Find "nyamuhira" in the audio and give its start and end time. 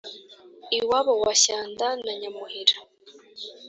2.19-2.75